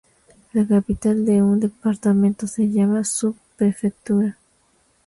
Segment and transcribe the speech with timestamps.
[0.53, 4.35] La capital de un departamento se llama subprefectura.